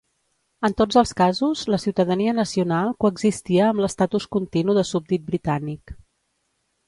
[0.67, 5.95] En tots els casos, la ciutadania nacional coexistia amb l'estatus continu de súbdit britànic.